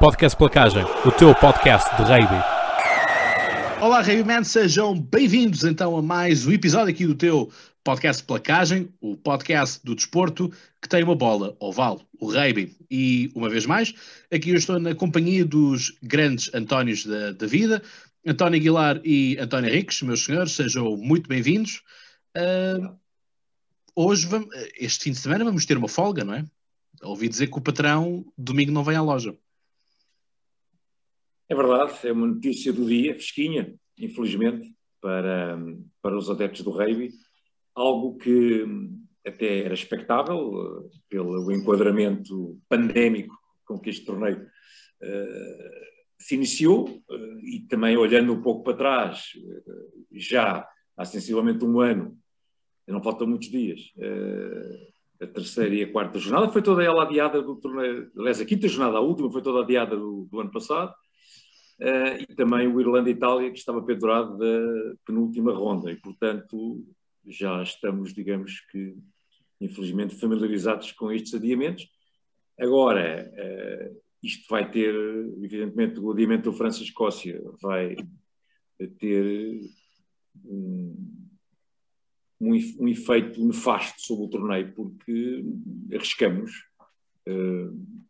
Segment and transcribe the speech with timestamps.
[0.00, 2.42] Podcast Placagem, o teu podcast de rugby.
[3.80, 7.52] Olá, Rugbyman, sejam bem-vindos então a mais um episódio aqui do teu
[7.84, 10.50] podcast Placagem, o podcast do desporto
[10.82, 12.74] que tem uma bola oval, o rugby.
[12.90, 13.94] E, uma vez mais,
[14.32, 17.80] aqui eu estou na companhia dos grandes Antónios da, da vida,
[18.26, 21.80] António Aguilar e António Henriques, meus senhores, sejam muito bem-vindos.
[22.36, 22.98] Uh,
[23.94, 26.44] hoje, vamos, este fim de semana, vamos ter uma folga, não é?
[27.02, 29.36] Ouvi dizer que o patrão domingo não vem à loja.
[31.48, 35.58] É verdade, é uma notícia do dia, fresquinha, infelizmente, para,
[36.00, 37.12] para os adeptos do rugby,
[37.74, 38.64] algo que
[39.26, 45.84] até era expectável eh, pelo enquadramento pandémico com que este torneio uh,
[46.18, 51.80] se iniciou uh, e também olhando um pouco para trás, uh, já há sensivelmente um
[51.80, 52.18] ano,
[52.92, 53.80] não faltam muitos dias,
[55.20, 58.68] a terceira e a quarta jornada foi toda ela adiada do torneio, aliás, a quinta
[58.68, 60.92] jornada, a última, foi toda adiada do, do ano passado,
[61.80, 66.84] uh, e também o Irlanda-Itália, que estava pendurado da penúltima ronda, e portanto
[67.26, 68.94] já estamos, digamos que,
[69.60, 71.88] infelizmente, familiarizados com estes adiamentos.
[72.58, 74.94] Agora, uh, isto vai ter,
[75.42, 77.96] evidentemente, o adiamento da França-Escócia vai
[78.98, 79.60] ter
[80.44, 81.23] um,
[82.40, 85.44] um, um, efeito nefasto sobre o torneio, porque
[85.92, 86.52] arriscamos.
[87.26, 88.04] Uh,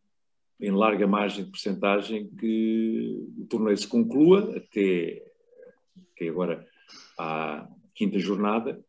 [0.60, 5.22] em larga margem de percentagem que o torneio se conclua até,
[6.14, 6.66] até agora
[7.18, 8.82] à quinta jornada,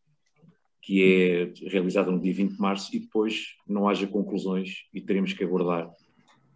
[0.82, 5.34] que é realizada no dia 20 de março, e depois não haja conclusões e teremos
[5.34, 5.92] que aguardar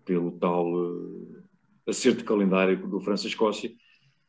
[0.05, 1.43] pelo tal uh,
[1.87, 3.71] acerto calendário do França-Escócia,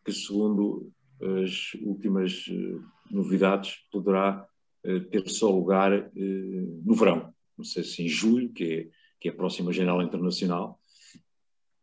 [0.05, 4.47] que segundo as últimas uh, novidades poderá
[4.84, 9.30] uh, ter só lugar no verão, não sei se em julho, que é que é
[9.30, 10.80] a próxima janela internacional.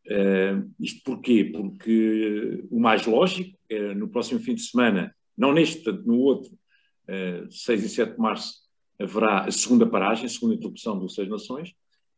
[0.08, 1.46] Uh, isto porquê?
[1.46, 6.52] Porque o mais lógico é no próximo fim de semana, não neste, portanto no outro,
[7.08, 8.56] uh, 6 e 7 de março,
[9.00, 11.74] haverá a segunda paragem, a segunda interrupção do Seis Nações,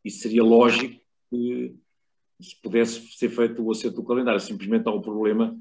[0.06, 1.76] e seria lógico que
[2.40, 4.40] se pudesse ser feito o acerto do calendário.
[4.40, 5.60] Simplesmente há um problema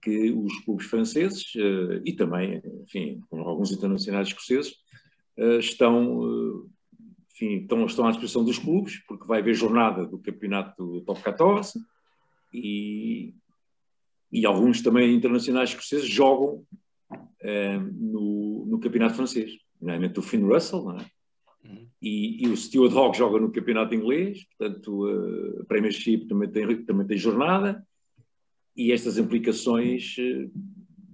[0.00, 4.72] que os clubes franceses uh, e também, enfim, alguns internacionais escoceses
[5.38, 6.66] uh, estão
[7.34, 11.20] enfim, estão, estão à disposição dos clubes, porque vai haver jornada do campeonato do Top
[11.20, 11.80] 14
[12.52, 13.34] e,
[14.30, 16.64] e alguns também internacionais escoceses jogam
[17.40, 19.50] eh, no, no campeonato francês,
[19.80, 21.06] nomeadamente o Finn Russell, não é?
[21.64, 21.88] Uhum.
[22.00, 27.06] E, e, o Stewart Hogg joga no campeonato inglês, portanto a Premiership também tem, também
[27.06, 27.84] tem jornada
[28.76, 30.50] e estas implicações uh,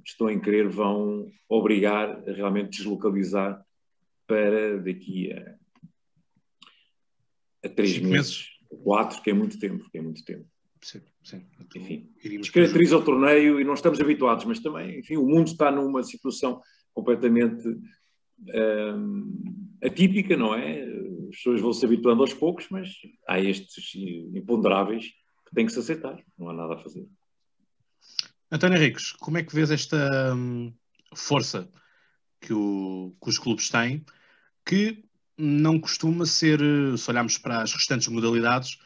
[0.04, 3.64] estou em querer vão obrigar a realmente deslocalizar
[4.26, 5.60] para daqui a
[7.62, 8.46] a três meses, meses,
[8.82, 10.46] quatro, que é muito tempo, que é muito tempo.
[10.82, 11.44] Sim, sim.
[11.60, 12.10] Então, enfim,
[12.40, 16.60] descaracteriza o torneio e não estamos habituados, mas também, enfim, o mundo está numa situação
[16.94, 17.68] completamente
[18.96, 20.82] hum, atípica, não é?
[21.28, 22.90] As pessoas vão se habituando aos poucos, mas
[23.28, 23.94] há estes
[24.34, 25.08] imponderáveis
[25.46, 27.06] que têm que se aceitar, não há nada a fazer.
[28.52, 30.72] António Henriques, como é que vês esta hum,
[31.14, 31.70] força
[32.40, 34.04] que, o, que os clubes têm,
[34.64, 35.04] que
[35.38, 36.58] não costuma ser,
[36.98, 38.78] se olharmos para as restantes modalidades,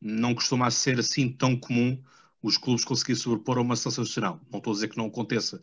[0.00, 2.00] não costuma ser assim tão comum
[2.40, 4.40] os clubes conseguirem sobrepor a uma seleção nacional.
[4.50, 5.58] Não estou a dizer que não aconteça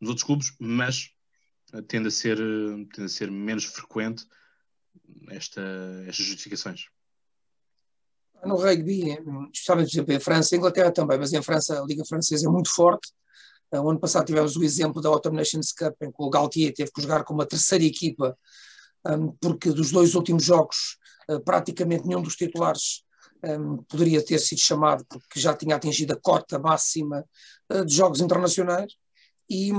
[0.00, 1.12] nos outros clubes, mas
[1.86, 2.38] tende a ser,
[2.92, 4.26] tende a ser menos frequente
[5.28, 5.62] esta,
[6.08, 6.88] estas justificações.
[8.44, 9.18] No rugby,
[9.52, 12.50] especialmente por exemplo, em França, em Inglaterra também, mas em França a Liga Francesa é
[12.50, 13.08] muito forte.
[13.72, 16.72] Eh, o ano passado tivemos o exemplo da Autumn Nations Cup, em que o Galtier
[16.72, 18.36] teve que jogar com uma terceira equipa
[19.40, 20.98] porque dos dois últimos jogos
[21.28, 23.04] ah, praticamente nenhum dos titulares
[23.88, 27.24] poderia ter sido chamado porque já tinha atingido a cota máxima
[27.68, 28.92] ah, de jogos internacionais.
[29.48, 29.70] E,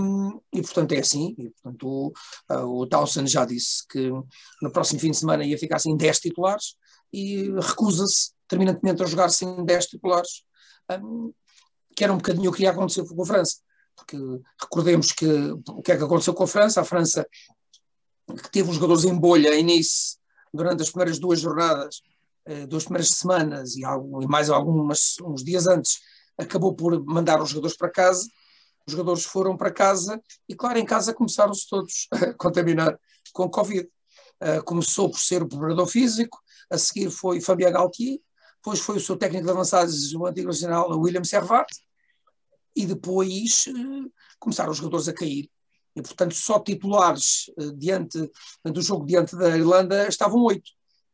[0.54, 2.14] e, portanto é assim, e, portanto o,
[2.48, 4.10] ah, o Townsend já disse que
[4.62, 6.76] no próximo fim de semana ia ficar sem 10 titulares
[7.12, 10.44] e recusa-se terminantemente a jogar sem 10 titulares,
[11.96, 13.58] que era um bocadinho o que ia acontecer com a França,
[13.96, 14.18] porque
[14.62, 15.26] recordemos que
[15.70, 17.28] o que é que aconteceu com a França, a França
[18.36, 20.18] que teve os jogadores em bolha em Nice
[20.54, 22.02] durante as primeiras duas jornadas,
[22.46, 23.82] eh, duas primeiras semanas e,
[24.28, 26.00] mais algumas uns dias antes,
[26.38, 28.28] acabou por mandar os jogadores para casa.
[28.86, 32.98] Os jogadores foram para casa e, claro, em casa começaram-se todos a contaminar
[33.34, 33.88] com Covid.
[34.42, 36.40] Uh, começou por ser o preparador físico,
[36.70, 38.20] a seguir foi Fabien Galtier,
[38.68, 41.68] depois foi o seu técnico de avançados, o antigo nacional William Servat,
[42.76, 45.50] e depois uh, começaram os jogadores a cair
[45.96, 48.30] e portanto só titulares uh, diante
[48.66, 50.70] do jogo diante da Irlanda estavam oito.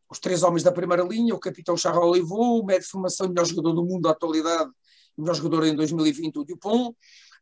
[0.10, 3.46] Os três homens da primeira linha, o capitão Charles Olivot, o médio de formação, melhor
[3.46, 4.72] jogador do mundo da atualidade,
[5.16, 6.96] melhor jogador em 2020, o Dupont,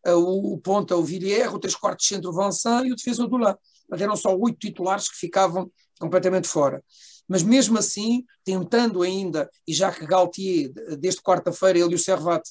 [0.08, 3.58] o, ponta, o Villiers, o três quartos centro, o Vincent e o defesa, o Dolan.
[3.90, 6.84] Mas eram só oito titulares que ficavam completamente fora.
[7.32, 10.70] Mas mesmo assim, tentando ainda, e já que Galtier,
[11.00, 12.44] desde quarta-feira, ele e o Servat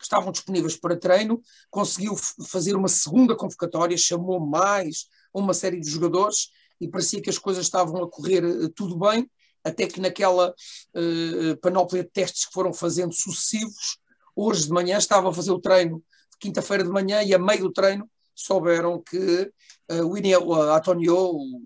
[0.00, 1.38] estavam disponíveis para treino,
[1.70, 2.16] conseguiu
[2.48, 6.48] fazer uma segunda convocatória, chamou mais uma série de jogadores
[6.80, 9.30] e parecia que as coisas estavam a correr uh, tudo bem,
[9.62, 13.98] até que naquela uh, panóplia de testes que foram fazendo sucessivos,
[14.34, 16.02] hoje de manhã estava a fazer o treino,
[16.40, 19.52] quinta-feira de manhã, e a meio do treino souberam que
[19.92, 21.62] uh, o Inel, uh, Antonio, o,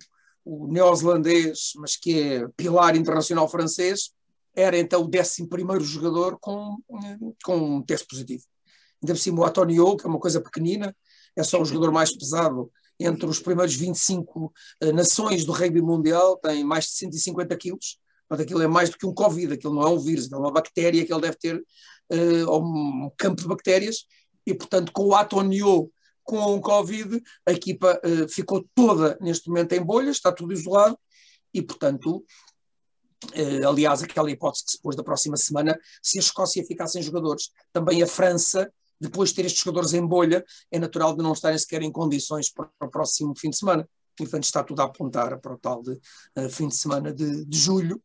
[0.50, 4.12] o neozelandês, mas que é pilar internacional francês,
[4.56, 6.78] era então o 11 jogador com,
[7.44, 8.44] com um teste positivo.
[9.02, 10.96] Ainda por cima o Antonio, que é uma coisa pequenina,
[11.36, 14.46] é só o jogador mais pesado entre os primeiros 25
[14.82, 17.98] uh, nações do rugby mundial, tem mais de 150 quilos,
[18.28, 20.50] mas aquilo é mais do que um Covid, aquilo não é um vírus, é uma
[20.50, 24.06] bactéria que ele deve ter, uh, um campo de bactérias,
[24.46, 25.92] e portanto com o Antonio
[26.28, 30.98] com o Covid, a equipa uh, ficou toda neste momento em bolha, está tudo isolado,
[31.52, 32.24] e portanto
[33.34, 37.02] Uh, aliás, aquela hipótese que se pôs da próxima semana, se a Escócia ficar sem
[37.02, 41.32] jogadores, também a França, depois de ter estes jogadores em bolha, é natural de não
[41.32, 43.88] estarem sequer em condições para o próximo fim de semana.
[44.16, 45.94] Portanto, está tudo a apontar para o tal de
[46.36, 48.00] uh, fim de semana de, de, julho,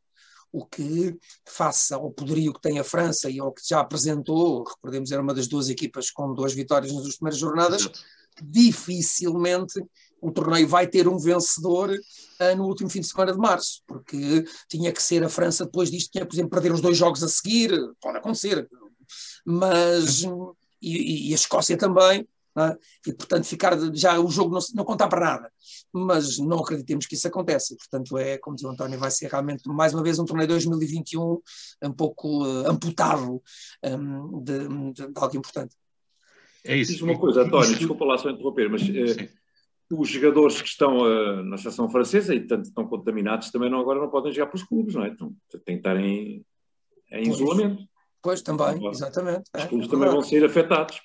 [0.54, 5.12] o que, faça ao poderio que tem a França e ao que já apresentou, recordemos,
[5.12, 7.90] era uma das duas equipas com duas vitórias nas duas primeiras jornadas,
[8.42, 9.84] dificilmente
[10.22, 14.46] o torneio vai ter um vencedor uh, no último fim de semana de março, porque
[14.70, 17.28] tinha que ser a França depois disto, tinha, por exemplo, perder os dois jogos a
[17.28, 18.70] seguir, pode acontecer,
[19.44, 20.22] mas
[20.80, 22.78] e, e a Escócia também, é?
[23.08, 25.52] e portanto ficar já o jogo não, não contar para nada,
[25.92, 29.68] mas não acreditemos que isso aconteça, portanto é, como diz o António, vai ser realmente
[29.68, 31.42] mais uma vez um torneio 2021
[31.84, 33.42] um pouco uh, amputado
[33.84, 35.76] um, de, de, de, algo importante.
[36.66, 36.94] É isso.
[36.94, 39.30] Diz uma coisa, António, desculpa lá só interromper, mas uh,
[39.92, 44.00] os jogadores que estão uh, na seleção francesa e tanto estão contaminados também não, agora
[44.00, 45.10] não podem jogar para os clubes, não é?
[45.10, 45.34] Então,
[45.66, 46.46] têm que estar em,
[47.12, 47.84] em isolamento.
[48.22, 49.50] Pois, também, exatamente.
[49.56, 51.02] Os é, clubes é, também vão ser afetados.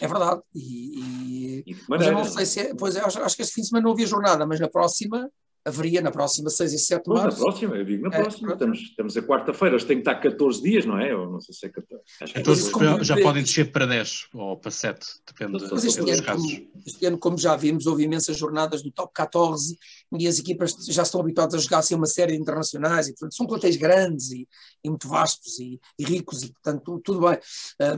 [0.00, 0.40] É verdade.
[0.54, 1.76] E, e...
[1.88, 3.92] mas eu não sei se é, pois acho, acho que este fim de semana não
[3.92, 5.30] havia jornada, mas na próxima
[5.66, 7.38] haveria na próxima 6 e 7 de março.
[7.38, 8.52] Na próxima, eu digo na é, próxima.
[8.52, 11.14] Estamos, estamos a quarta-feira, tem que estar 14 dias, não é?
[11.14, 12.04] Ou não sei se é 14.
[12.22, 15.84] Acho que 14 é já, já podem descer para 10 ou para 7, depende Mas
[15.84, 16.52] este dos ano, casos.
[16.52, 19.76] Como, este ano, como já vimos, houve imensas jornadas do top 14
[20.22, 23.34] e as equipas já estão habituadas a jogar assim uma série de internacionais e, portanto,
[23.34, 24.48] são plantéis grandes e,
[24.82, 27.38] e muito vastos e, e, ricos e, portanto, tudo bem.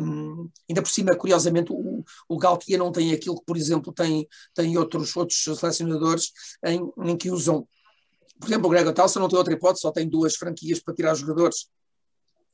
[0.00, 4.26] Um, ainda por cima, curiosamente, o, o Galtier não tem aquilo que, por exemplo, tem,
[4.54, 6.32] tem outros, outros selecionadores
[6.64, 7.66] em, em que usam
[8.38, 11.14] por exemplo, o Gregor Talsa não tem outra hipótese, só tem duas franquias para tirar
[11.14, 11.68] jogadores.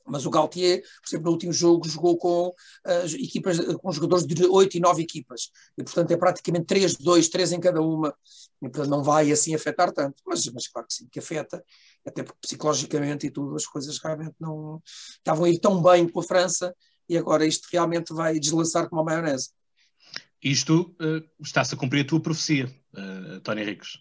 [0.07, 4.45] Mas o Galtier, por exemplo, no último jogo jogou com uh, equipas, com jogadores de
[4.45, 5.49] 8 e 9 equipas.
[5.77, 8.15] E, portanto, é praticamente 3, 2, 3 em cada uma.
[8.61, 10.21] E, portanto, não vai assim afetar tanto.
[10.25, 11.63] Mas, mas claro que sim, que afeta.
[12.05, 14.81] Até porque psicologicamente e tudo, as coisas realmente não
[15.17, 16.75] estavam a ir tão bem com a França
[17.09, 19.49] e agora isto realmente vai deslançar como a maionese.
[20.43, 23.99] Isto uh, está-se a cumprir a tua profecia, uh, Tony Ricos.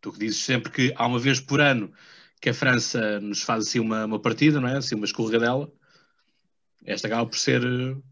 [0.00, 1.92] Tu que dizes sempre que há uma vez por ano
[2.40, 4.76] que a França nos faz assim uma, uma partida, não é?
[4.76, 5.70] Assim uma escorregadela.
[6.84, 7.60] Esta acaba por ser,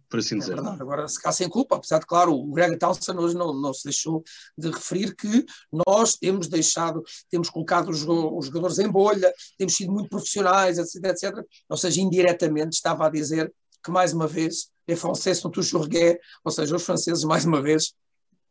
[0.09, 0.55] por assim é dizer.
[0.55, 0.83] Verdade.
[0.83, 3.85] Agora, se cá sem culpa, apesar de, claro, o Greg Townsend hoje não, não se
[3.85, 4.25] deixou
[4.59, 5.45] de referir que
[5.87, 11.05] nós temos deixado, temos colocado os, os jogadores em bolha, temos sido muito profissionais, etc,
[11.05, 11.45] etc.
[11.69, 13.53] Ou seja, indiretamente estava a dizer
[13.83, 17.63] que, mais uma vez, les Français sont toujours gays, ou seja, os franceses, mais uma
[17.63, 17.95] vez,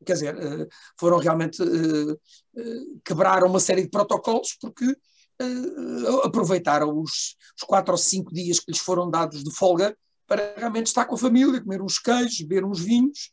[0.05, 2.15] quer dizer, eh, foram realmente eh,
[2.57, 4.95] eh, quebraram uma série de protocolos porque
[6.23, 9.95] aproveitaram os, os quatro ou cinco dias que lhes foram dados de folga
[10.27, 13.31] para realmente estar com a família, comer uns queijos, beber uns vinhos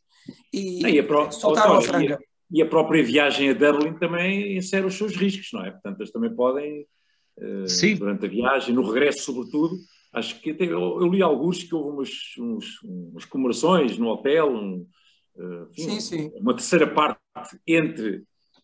[0.53, 2.05] e, e a soltar uma franga.
[2.05, 2.19] E a,
[2.51, 5.71] e a própria viagem a Dublin também insere os seus riscos, não é?
[5.71, 6.85] Portanto, eles também podem,
[7.37, 9.75] uh, durante a viagem, no regresso sobretudo,
[10.13, 14.53] acho que até, eu, eu, li alguns que houve umas, uns, umas comemorações no hotel,
[14.53, 14.85] um,
[15.71, 16.31] enfim, sim, sim.
[16.35, 17.19] uma terceira parte
[17.65, 18.23] entre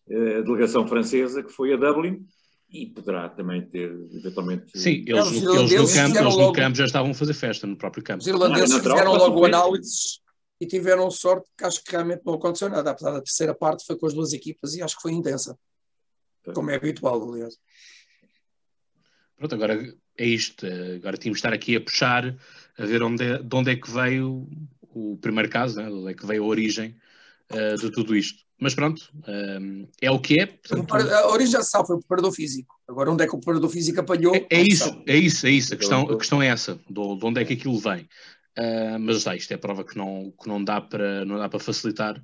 [0.10, 2.26] eh, a delegação francesa, que foi a Dublin,
[2.70, 4.78] e poderá também ter, eventualmente...
[4.78, 7.78] Sim, eles, eles, eles no, campo, eles no campo já estavam a fazer festa, no
[7.78, 8.22] próprio campo.
[8.22, 10.20] Os irlandeses ah, fizeram logo análises
[10.60, 13.98] e tiveram sorte que acho que realmente não aconteceu nada, apesar da terceira parte foi
[13.98, 15.58] com as duas equipas e acho que foi intensa,
[16.54, 17.58] como é habitual, aliás.
[19.38, 20.66] Pronto, agora é isto.
[20.66, 22.36] Agora tínhamos de estar aqui a puxar,
[22.78, 24.50] a ver onde de onde é que veio
[24.82, 26.98] o primeiro caso, né, onde é que veio a origem
[27.52, 28.47] uh, de tudo isto.
[28.60, 30.48] Mas pronto, um, é o que é.
[30.48, 32.76] Portanto, a origem já se sabe, foi o preparador físico.
[32.88, 34.36] Agora, onde é que o preparador físico apanhou?
[34.36, 35.74] É, é isso, é isso, é isso.
[35.74, 38.08] A questão, a questão é essa, de onde é que aquilo vem.
[38.58, 41.60] Uh, mas está, isto é prova que não, que não, dá, para, não dá para
[41.60, 42.18] facilitar,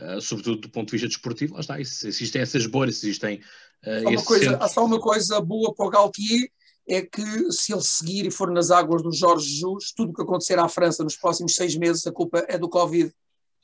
[0.00, 1.54] uh, sobretudo do ponto de vista desportivo.
[1.54, 3.40] Lá está, existem essas bolhas, existem.
[3.86, 6.48] Uh, só uma coisa, há só uma coisa boa para o Galtier,
[6.88, 10.22] é que se ele seguir e for nas águas do Jorge Jesus, tudo o que
[10.22, 13.12] acontecer à França nos próximos seis meses, a culpa é do Covid.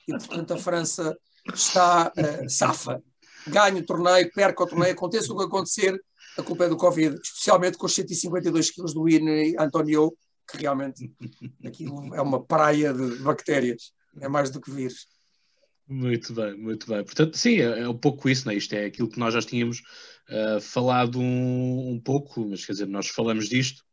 [0.07, 1.17] E, portanto, a França
[1.55, 3.03] está uh, safa.
[3.47, 6.01] Ganha o torneio, perca o torneio, aconteça o que acontecer,
[6.39, 10.17] a culpa é do Covid, especialmente com os 152 quilos do Ine Antonio,
[10.51, 11.13] que realmente
[11.65, 15.07] aquilo é uma praia de bactérias, é mais do que vírus.
[15.87, 17.05] Muito bem, muito bem.
[17.05, 18.55] Portanto, sim, é, é um pouco isso, né?
[18.55, 19.83] isto é aquilo que nós já tínhamos
[20.31, 23.85] uh, falado um, um, pouco, mas quer dizer, nós falamos disto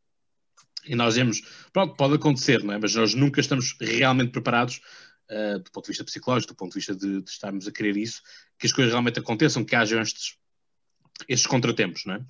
[0.86, 1.42] e nós vemos,
[1.72, 2.78] pronto, pode acontecer, não é?
[2.78, 4.80] mas nós nunca estamos realmente preparados
[5.30, 7.96] uh, do ponto de vista psicológico, do ponto de vista de, de, estarmos a querer
[7.96, 8.20] isso,
[8.58, 10.36] que as coisas realmente aconteçam, que hajam estes,
[11.28, 12.24] estes contratempos, não é?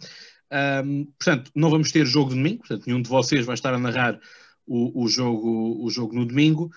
[0.83, 3.79] Um, portanto, não vamos ter jogo de domingo, portanto, nenhum de vocês vai estar a
[3.79, 4.21] narrar
[4.67, 6.71] o, o jogo, o jogo no domingo.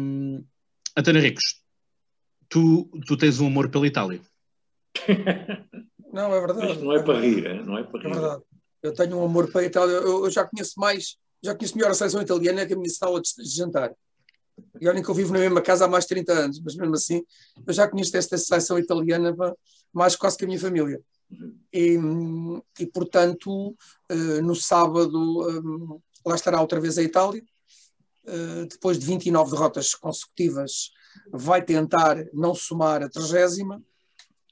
[0.00, 0.44] Um,
[0.96, 1.62] Antônio Ricos,
[2.48, 4.20] tu, tu tens um amor pela Itália.
[6.12, 6.72] Não, é verdade.
[6.72, 7.62] Isto não é para rir, é?
[7.62, 8.06] não é para rir.
[8.06, 8.42] É verdade.
[8.82, 9.96] Eu tenho um amor pela Itália.
[9.96, 13.20] Eu, eu, já conheço mais, já conheço melhor a seleção italiana que a minha sala
[13.20, 13.92] de, de jantar.
[14.80, 16.94] E olhem que eu vivo na mesma casa há mais de 30 anos, mas mesmo
[16.94, 17.24] assim,
[17.66, 19.34] eu já conheço esta seleção italiana
[19.92, 21.00] mais quase que a minha família.
[21.72, 21.98] E,
[22.78, 23.76] e portanto,
[24.08, 27.42] eh, no sábado, eh, lá estará outra vez a Itália.
[28.26, 30.90] Eh, depois de 29 derrotas consecutivas,
[31.32, 33.82] vai tentar não somar a trigésima,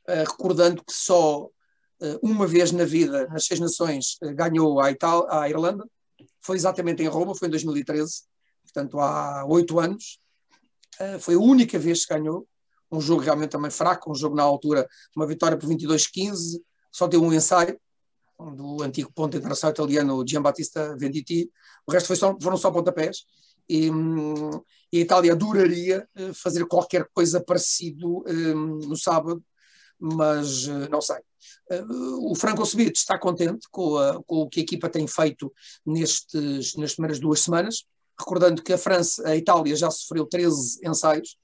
[0.07, 1.49] recordando que só
[2.23, 5.87] uma vez na vida, nas Seis Nações, ganhou a, Itália, a Irlanda.
[6.41, 8.25] Foi exatamente em Roma, foi em 2013,
[8.75, 10.19] portanto há oito anos.
[11.21, 12.47] Foi a única vez que ganhou
[12.91, 16.61] um jogo realmente também fraco, um jogo na altura, uma vitória por 22-15,
[16.93, 17.79] só deu um ensaio
[18.57, 21.51] do antigo ponto internacional italiano Giambattista Venditti,
[21.87, 23.25] o resto só, foram só pontapés,
[23.69, 23.91] e,
[24.93, 29.43] e, a Itália adoraria eh, fazer qualquer coisa parecido um, no sábado,
[29.99, 31.17] mas uh, não sei.
[32.21, 35.51] O Franco Subito está contente com, a, com, o que a equipa tem feito
[35.87, 37.87] nestes, nas primeiras duas semanas,
[38.19, 41.37] recordando que a França, a Itália já sofreu 13 ensaios,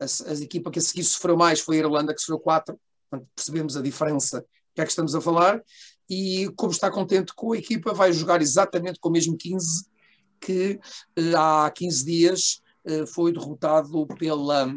[0.00, 2.78] a, a equipa que a seguir sofreu mais foi a Irlanda, que sofreu quatro.
[3.10, 4.44] Portanto, percebemos a diferença
[4.74, 5.62] que é que estamos a falar.
[6.08, 9.86] E como está contente com a equipa, vai jogar exatamente com o mesmo 15
[10.40, 10.78] que
[11.16, 14.72] eh, há 15 dias eh, foi derrotado pela,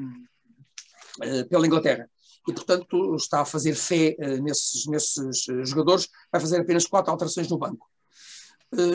[1.21, 2.09] eh, pela Inglaterra.
[2.47, 7.59] E, portanto, está a fazer fé nesses, nesses jogadores, vai fazer apenas quatro alterações no
[7.59, 7.90] banco.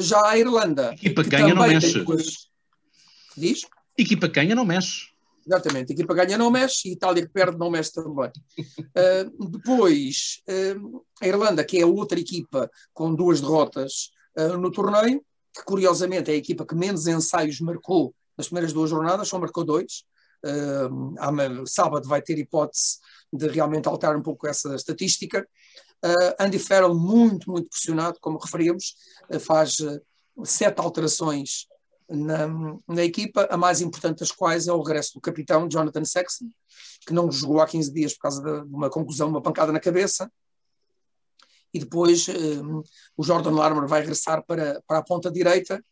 [0.00, 0.92] Já a Irlanda.
[0.94, 2.02] Equipa que ganha não mexe.
[2.02, 2.48] Duas...
[3.36, 3.66] Diz?
[3.98, 5.16] Equipa ganha não mexe.
[5.46, 8.32] Exatamente, a equipa ganha não mexe e Itália que perde não mexe também.
[8.58, 14.72] Uh, depois, uh, a Irlanda, que é a outra equipa com duas derrotas uh, no
[14.72, 15.22] torneio,
[15.54, 19.64] que curiosamente é a equipa que menos ensaios marcou nas primeiras duas jornadas, só marcou
[19.64, 20.04] dois.
[21.66, 22.98] Sábado vai ter hipótese
[23.32, 25.48] de realmente alterar um pouco essa estatística.
[26.38, 28.94] Andy Farrell, muito, muito pressionado, como referimos,
[29.40, 29.78] faz
[30.44, 31.66] sete alterações
[32.08, 32.46] na,
[32.86, 36.50] na, equipa, a mais importante das quais é o regresso do capitão Jonathan Sexton,
[37.06, 40.30] que não jogou há 15 dias por causa de uma conclusão, uma pancada na cabeça.
[41.74, 42.26] E depois
[43.16, 45.84] o Jordan Larmer vai regressar para, para a ponta direita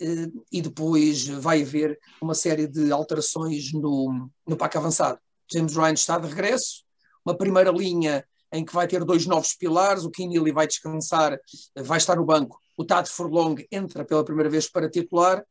[0.00, 5.20] uh, e depois vai haver uma série de alterações no, no pack avançado.
[5.52, 6.84] James Ryan está de regresso,
[7.24, 11.38] uma primeira linha em que vai ter dois novos pilares, o Keane vai descansar,
[11.76, 15.44] vai estar no banco, o Tad Furlong entra pela primeira vez para titular,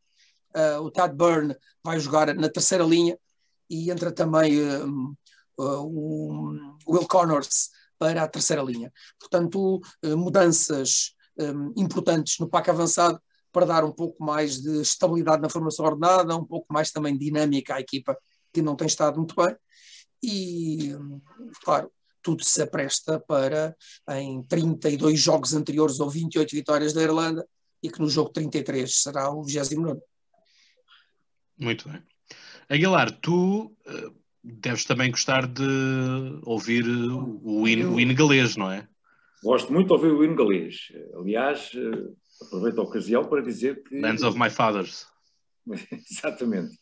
[0.55, 3.17] uh, o Tad Byrne vai jogar na terceira linha
[3.69, 5.15] e entra também uh,
[5.59, 6.53] uh, o
[6.87, 8.91] Will Connors para a terceira linha.
[9.19, 15.49] Portanto, mudanças um, importantes no PAC avançado para dar um pouco mais de estabilidade na
[15.49, 18.17] formação ordenada, um pouco mais também dinâmica à equipa,
[18.53, 19.53] que não tem estado muito bem.
[20.23, 20.95] E,
[21.63, 21.91] claro,
[22.21, 23.75] tudo se apresta para,
[24.11, 27.47] em 32 jogos anteriores ou 28 vitórias da Irlanda,
[27.81, 29.99] e que no jogo 33 será o 29.
[31.57, 32.01] Muito bem.
[32.69, 35.63] Aguilar, tu uh, deves também gostar de
[36.43, 38.87] ouvir o hino, o hino galês, não é?
[39.43, 40.91] Gosto muito de ouvir o hino galês.
[41.15, 43.99] Aliás, uh, aproveito a ocasião para dizer que.
[43.99, 45.07] Lands of My Fathers.
[46.11, 46.77] Exatamente.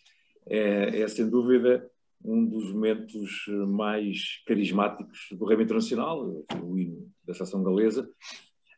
[0.49, 1.89] É, é sem dúvida
[2.23, 8.09] um dos momentos mais carismáticos do rugby internacional, o hino da seleção galesa,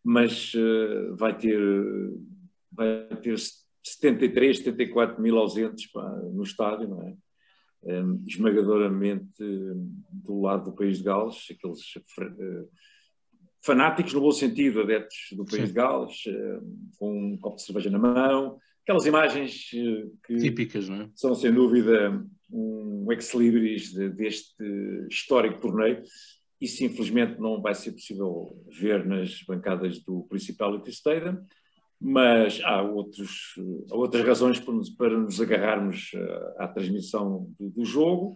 [0.03, 1.59] mas uh, vai ter
[2.71, 3.37] vai ter
[3.83, 7.15] 73, 74 mil ausentes pá, no estádio, não é?
[7.83, 9.43] um, esmagadoramente
[10.11, 12.69] do lado do país de Gales, aqueles uh,
[13.61, 15.67] fanáticos no bom sentido, adeptos do país Sim.
[15.67, 18.57] de Gales, uh, com um copo de cerveja na mão,
[18.89, 21.09] aquelas imagens uh, que típicas, não é?
[21.13, 24.63] são sem dúvida um ex-libris de, deste
[25.07, 26.01] histórico torneio.
[26.59, 31.37] Isso, infelizmente, não vai ser possível ver nas bancadas do Principality Stadium,
[32.01, 33.53] mas há, outros,
[33.91, 38.35] há outras razões para nos, para nos agarrarmos eh, à transmissão do, do, jogo,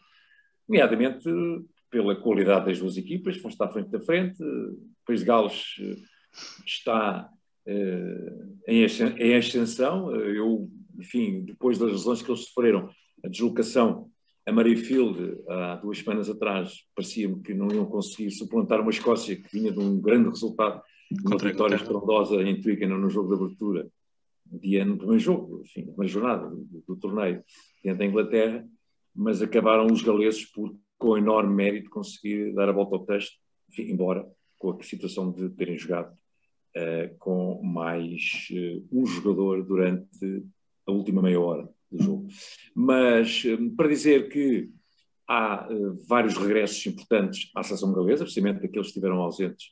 [0.69, 1.27] nomeadamente
[1.89, 4.41] pela qualidade das duas equipas, vão estar frente a frente.
[4.43, 5.95] O País de Gales eh,
[6.65, 7.29] está
[7.65, 8.86] em,
[9.17, 10.15] em ascensão.
[10.15, 12.89] Eu, enfim, depois das lesões que eles sofreram,
[13.24, 14.10] a deslocação
[14.46, 19.50] a Murrayfield, há duas semanas atrás, parecia-me que não iam conseguir suplantar uma Escócia que
[19.51, 20.82] vinha de um grande resultado
[21.25, 23.88] uma vitória estrondosa em Twickenham no jogo de abertura,
[24.46, 27.43] dia no primeiro jogo, enfim, primeira jornada do, do, torneio,
[27.84, 28.67] diante da Inglaterra,
[29.15, 33.38] mas acabaram os galeses por, com enorme mérito, conseguir dar a volta ao texto,
[33.70, 34.27] enfim, embora
[34.58, 36.17] com a situação de terem jogado
[36.75, 40.46] uh, com mais uh, um jogador durante
[40.88, 42.27] a última meia hora do jogo.
[42.75, 44.70] Mas uh, para dizer que
[45.27, 45.68] há
[46.08, 49.72] vários regressos importantes à seleção galesa, precisamente aqueles que estiveram ausentes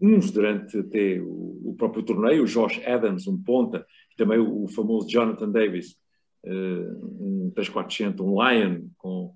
[0.00, 4.68] uns durante até o, o, próprio torneio, o Josh Adams, um ponta, também o, o
[4.68, 5.96] famoso Jonathan Davis,
[6.44, 9.34] uh, um 3-400, um Lion com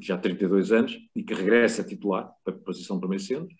[0.00, 3.56] já 32 anos, e que regressa titular para a posição de primeiro centro.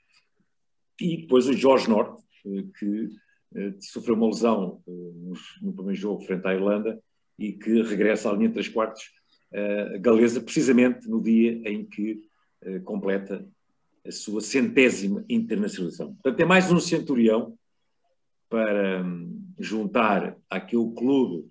[1.00, 6.24] E depois o Jorge Norte, uh, que uh, sofreu uma lesão no, no, primeiro jogo
[6.24, 7.00] frente à Irlanda
[7.38, 9.02] e que regressa à linha de 3 quartos
[10.00, 12.22] galesa, precisamente no dia em que
[12.84, 13.44] completa
[14.06, 16.14] a sua centésima internacionalização.
[16.14, 17.58] Portanto, é mais um centurião
[18.48, 21.48] para hum, juntar aquele clube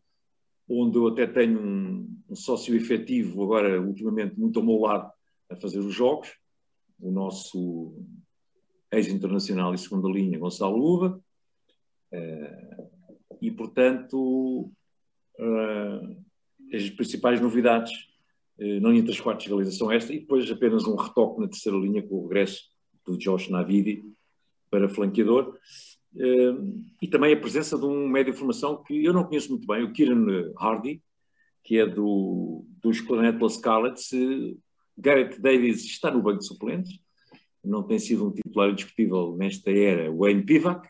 [0.67, 5.12] onde eu até tenho um, um sócio efetivo, agora ultimamente muito ao meu lado,
[5.50, 6.29] a fazer os jogos,
[7.00, 7.96] o nosso
[8.91, 11.22] ex-internacional e segunda linha, Gonçalo Uva,
[12.13, 12.89] uh,
[13.41, 14.71] e portanto
[15.39, 16.25] uh,
[16.73, 18.10] as principais novidades
[18.60, 21.78] eh, não entre as quartas de realização esta, e depois apenas um retoque na terceira
[21.78, 22.63] linha com o regresso
[23.06, 24.04] do Josh Navidi
[24.69, 25.58] para flanqueador.
[26.17, 26.54] Eh,
[27.02, 29.84] e também a presença de um médio de formação que eu não conheço muito bem,
[29.84, 31.02] o Kieran Hardy,
[31.63, 34.10] que é do, dos Planet Scarlets.
[34.97, 36.99] Garrett Davis está no banco de suplentes,
[37.63, 40.88] não tem sido um titular indiscutível nesta era, Wayne Pivac.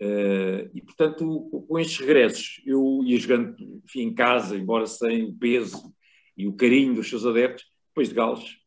[0.00, 5.94] Uh, e, portanto, com estes regressos, eu ia jogando enfim, em casa, embora sem peso
[6.36, 8.58] e o carinho dos seus adeptos, depois de Gales,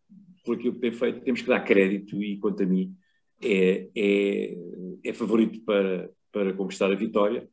[0.46, 2.96] por aquilo que tem feito, temos que dar crédito e, quanto a mim,
[3.44, 4.58] é, é,
[5.04, 7.48] é favorito para, para conquistar a vitória.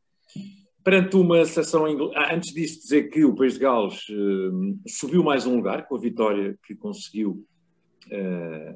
[0.85, 5.47] Perante uma inglesa, ah, antes disso dizer que o País de Gales uh, subiu mais
[5.47, 7.45] um lugar com a vitória que conseguiu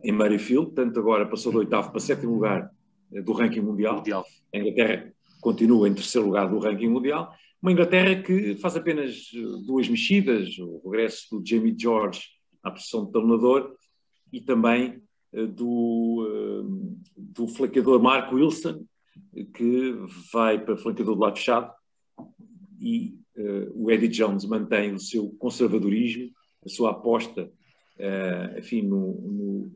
[0.02, 2.70] em Murrayfield, tanto agora passou do oitavo para sétimo lugar
[3.12, 3.96] uh, do ranking mundial.
[3.96, 4.24] mundial.
[4.54, 9.66] A Inglaterra continua em terceiro lugar do ranking mundial uma Inglaterra que faz apenas eh,
[9.66, 12.22] duas mexidas, o regresso do Jamie George
[12.62, 13.74] à posição de treinador
[14.32, 18.84] e também eh, do, eh, do flanqueador Mark Wilson,
[19.54, 19.96] que
[20.32, 21.72] vai para flanqueador do lado fechado,
[22.80, 26.30] e uh, o Eddie Jones mantém o seu conservadorismo,
[26.64, 27.50] a sua aposta
[28.56, 29.72] enfim, no, no,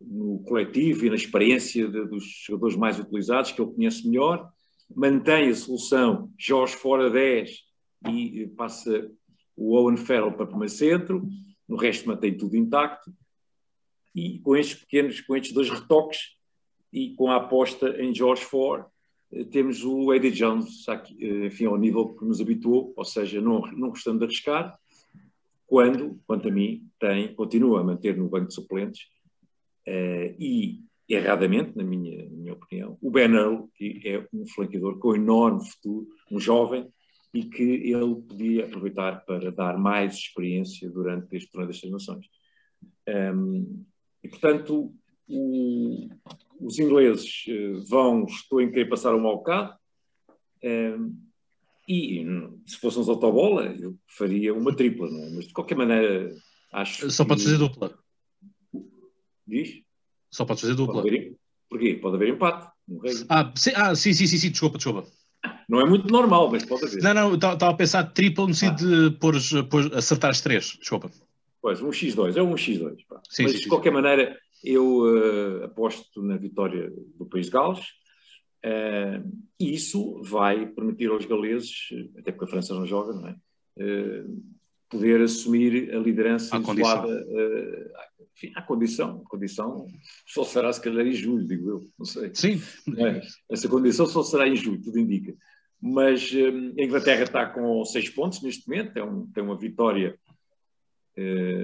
[0.00, 4.50] no, coletivo e na experiência de, dos jogadores mais utilizados, que ele conhece melhor,
[4.94, 7.50] mantém a solução Jorge fora 10
[8.10, 9.10] e passa
[9.56, 11.26] o Owen Farrell para primeiro centro,
[11.68, 13.12] no resto mantém tudo intacto,
[14.14, 16.36] e com estes pequenos, com estes dois retoques
[16.92, 18.84] e com a aposta em George Ford,
[19.32, 23.40] eh, temos o Eddie Jones, aqui, eh, enfim, ao nível que nos habituou, ou seja,
[23.40, 24.78] não, não gostando de arriscar,
[25.72, 29.04] quando, quanto a mim, tem, continua a manter no banco de suplentes
[29.88, 34.98] uh, e erradamente, na minha, na minha opinião, o Ben Earl, que é um flanqueador
[34.98, 36.92] com enorme futuro, um jovem,
[37.32, 42.26] e que ele podia aproveitar para dar mais experiência durante este torneio das Nações.
[43.08, 43.82] Um,
[44.22, 44.94] e, portanto,
[45.26, 46.06] o,
[46.60, 49.74] os ingleses eh, vão, estou em querer passar um mau bocado,
[50.62, 51.16] um,
[51.92, 52.24] e
[52.66, 55.30] se fôssemos autobola, eu faria uma tripla, é?
[55.34, 56.34] mas de qualquer maneira
[56.72, 57.10] acho.
[57.10, 57.28] Só que...
[57.28, 57.98] pode fazer dupla.
[59.46, 59.82] Diz?
[60.30, 61.02] Só podes fazer dupla.
[61.02, 61.36] Pode haver,
[61.68, 61.94] porquê?
[61.94, 62.68] Pode haver empate.
[63.28, 65.06] Ah, sim, ah, sim, sim, sim, desculpa, desculpa.
[65.68, 67.02] Não é muito normal, mas pode haver.
[67.02, 69.10] Não, não, estava a pensar triplo no sentido ah.
[69.10, 69.34] de pôr,
[69.70, 71.10] pôr, acertar as três, desculpa.
[71.60, 72.96] Pois, um X2, é um X2.
[73.28, 73.94] Sim, mas sim, de qualquer sim.
[73.94, 77.80] maneira, eu uh, aposto na vitória do País de Gales.
[78.64, 83.36] Uh, e isso vai permitir aos galeses, até porque a França não joga, não é?
[83.76, 84.42] Uh,
[84.88, 87.90] poder assumir a liderança isolada, uh,
[88.36, 89.86] enfim, à condição, a condição
[90.26, 92.30] só será se calhar em julho, digo eu, não sei.
[92.34, 92.62] Sim.
[92.96, 93.20] É,
[93.50, 95.34] essa condição só será em julho, tudo indica.
[95.80, 100.16] Mas um, a Inglaterra está com seis pontos neste momento, é um, tem uma vitória,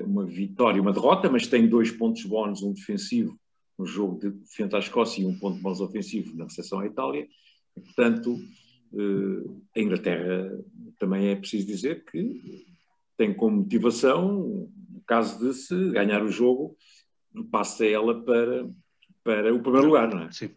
[0.04, 3.38] uma vitória, uma derrota, mas tem dois pontos bónus, um defensivo
[3.78, 7.28] no jogo de frente à Escócia e um ponto bónus ofensivo na recepção à Itália.
[7.76, 8.36] E, portanto,
[8.92, 10.58] uh, a Inglaterra
[10.98, 12.66] também é preciso dizer que
[13.16, 14.68] tem como motivação
[15.08, 16.76] caso de se ganhar o jogo,
[17.50, 18.68] passa ela para,
[19.24, 20.30] para o primeiro lugar, não é?
[20.30, 20.50] Sim.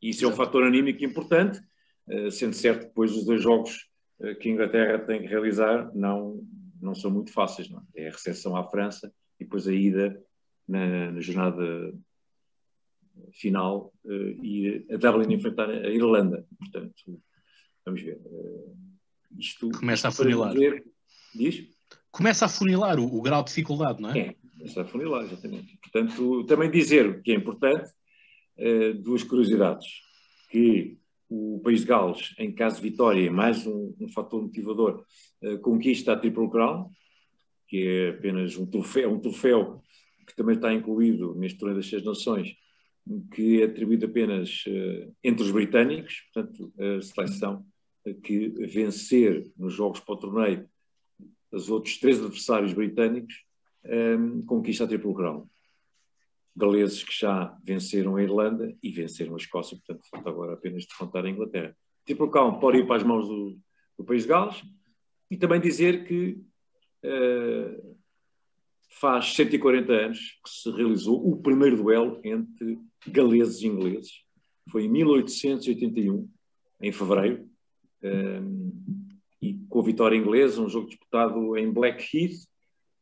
[0.00, 1.60] Isso é um fator anímico importante,
[2.08, 3.88] eh, sendo certo que depois os dois jogos
[4.20, 6.40] eh, que a Inglaterra tem que realizar não,
[6.80, 8.04] não são muito fáceis, não é?
[8.04, 10.22] é a recepção à França e depois a ida
[10.68, 11.92] na, na jornada
[13.32, 16.46] final uh, e a Dublin enfrentar a Irlanda.
[16.58, 17.20] Portanto,
[17.84, 18.20] vamos ver.
[18.24, 18.76] Uh,
[19.38, 20.54] isto, Começa a funilar.
[21.34, 21.68] Diz?
[22.10, 24.18] começa a funilar o, o, grau de dificuldade, não é?
[24.18, 25.76] É, começa a funilar, exatamente.
[25.82, 27.90] Portanto, também dizer que é importante,
[28.58, 29.86] uh, duas curiosidades,
[30.50, 30.96] que
[31.28, 35.04] o País de Gales, em caso de vitória, é mais um, um fator motivador,
[35.60, 36.88] conquista a Triple Crown,
[37.68, 39.82] que é apenas um troféu, um troféu
[40.26, 42.54] que também está incluído neste torneio das Seis Nações,
[43.32, 47.64] que é atribuído apenas uh, entre os britânicos, portanto, a seleção
[48.22, 50.68] que vencer nos jogos para o torneio
[51.56, 53.34] os outros três adversários britânicos,
[53.84, 55.48] ehm, conquista a Triple Crown.
[56.54, 61.24] Galeses que já venceram a Irlanda e venceram a Escócia, portanto, falta agora apenas defrontar
[61.24, 61.76] a Inglaterra.
[62.04, 63.58] Triple Crown pode ir para as mãos do,
[63.98, 64.62] do País de Gales
[65.30, 66.40] e também dizer que
[67.04, 67.96] uh,
[68.88, 72.78] faz 140 anos que se realizou o primeiro duelo entre
[73.10, 74.22] galeses e ingleses.
[74.70, 76.28] Foi em 1881,
[76.80, 77.48] em fevereiro.
[78.02, 78.72] Um, ehm,
[79.40, 82.46] e com a vitória inglesa, um jogo disputado em Blackheath,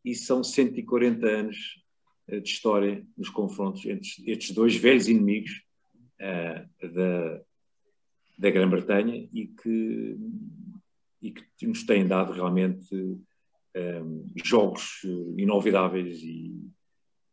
[0.05, 1.83] e são 140 anos
[2.29, 5.63] eh, de história nos confrontos entre estes dois velhos inimigos
[6.21, 7.41] uh, da,
[8.39, 10.17] da Grã-Bretanha e que,
[11.23, 13.23] e que nos têm dado realmente um,
[13.75, 14.03] eh,
[14.45, 15.01] jogos
[15.37, 16.71] inovidáveis e,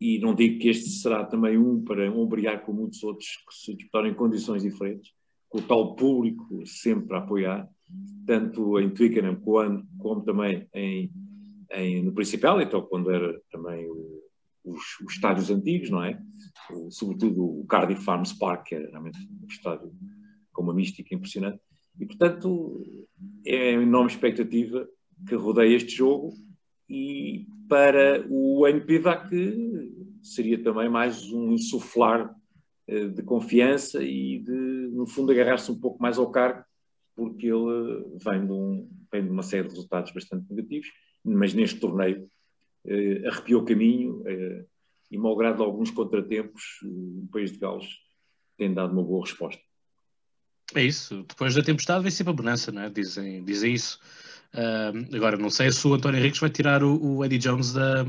[0.02, 3.76] e não digo que este será também um para ombrear com muitos outros que se
[3.76, 5.12] disputaram em condições diferentes,
[5.48, 7.70] com o tal público sempre a apoiar,
[8.26, 11.12] tanto em Twickenham como, como também em,
[11.72, 14.24] em, no Principal, então quando era também o,
[14.66, 16.20] os, os, estádios antigos, não é?
[16.72, 19.94] O, sobretudo o Cardiff Farms Park, que era realmente um estádio
[20.52, 21.60] com uma mística impressionante.
[22.00, 22.84] E, portanto,
[23.46, 24.88] é uma enorme expectativa
[25.28, 26.34] que rodeia este jogo
[26.90, 29.30] e para o NPVAC
[30.22, 32.36] seria também mais um insuflar
[32.86, 34.52] eh, de confiança e de,
[34.92, 36.66] no fundo, agarrar-se um pouco mais ao cargo
[37.16, 40.90] porque ele vem de, um, vem de uma série de resultados bastante negativos,
[41.24, 42.30] mas neste torneio
[42.86, 44.66] eh, arrepiou o caminho eh,
[45.10, 47.88] e, malgrado alguns contratempos, o país de Gales
[48.58, 49.62] tem dado uma boa resposta.
[50.76, 52.90] É isso, depois da tempestade vem sempre a bonança, não é?
[52.90, 53.98] dizem, dizem isso.
[54.54, 58.04] Uh, agora, não sei se o António Henriques vai tirar o, o Eddie Jones da,